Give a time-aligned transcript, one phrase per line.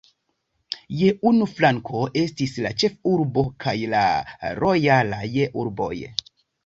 [1.01, 4.03] Je unu flanko estis la ĉefurbo kaj la
[4.65, 5.25] lojalaj
[5.65, 5.95] urboj.